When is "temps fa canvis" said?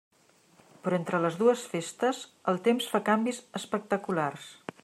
2.69-3.47